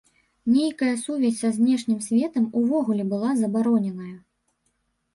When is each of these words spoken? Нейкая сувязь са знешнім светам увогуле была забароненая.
Нейкая 0.53 0.93
сувязь 1.01 1.35
са 1.41 1.51
знешнім 1.59 2.01
светам 2.07 2.51
увогуле 2.65 3.03
была 3.15 3.31
забароненая. 3.45 4.13